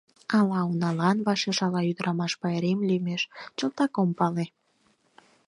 Ала 0.37 0.59
уналан 0.71 1.17
вашеш, 1.27 1.57
ала 1.65 1.81
Ӱдырамаш 1.91 2.33
пайрем 2.41 2.79
лӱмеш— 2.87 3.21
чылтак 3.57 3.93
ом 4.01 4.09
пале. 4.17 4.45